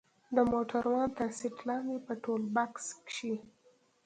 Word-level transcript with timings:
د 0.35 0.37
موټروان 0.51 1.07
تر 1.17 1.29
سيټ 1.39 1.55
لاندې 1.67 1.97
په 2.05 2.13
ټولبکس 2.23 2.85
کښې. 3.07 3.35